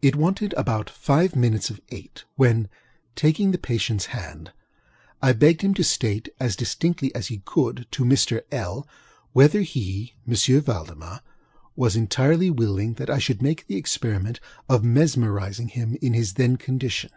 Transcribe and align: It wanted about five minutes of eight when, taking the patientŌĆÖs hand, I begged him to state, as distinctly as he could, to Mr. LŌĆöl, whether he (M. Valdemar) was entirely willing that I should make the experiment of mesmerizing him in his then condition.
It 0.00 0.16
wanted 0.16 0.54
about 0.54 0.88
five 0.88 1.36
minutes 1.36 1.68
of 1.68 1.78
eight 1.90 2.24
when, 2.36 2.70
taking 3.14 3.50
the 3.50 3.58
patientŌĆÖs 3.58 4.04
hand, 4.16 4.50
I 5.20 5.34
begged 5.34 5.60
him 5.60 5.74
to 5.74 5.84
state, 5.84 6.30
as 6.40 6.56
distinctly 6.56 7.14
as 7.14 7.26
he 7.26 7.42
could, 7.44 7.86
to 7.90 8.06
Mr. 8.06 8.40
LŌĆöl, 8.50 8.86
whether 9.34 9.60
he 9.60 10.14
(M. 10.26 10.62
Valdemar) 10.62 11.20
was 11.76 11.96
entirely 11.96 12.48
willing 12.48 12.94
that 12.94 13.10
I 13.10 13.18
should 13.18 13.42
make 13.42 13.66
the 13.66 13.76
experiment 13.76 14.40
of 14.70 14.84
mesmerizing 14.84 15.68
him 15.68 15.98
in 16.00 16.14
his 16.14 16.32
then 16.32 16.56
condition. 16.56 17.10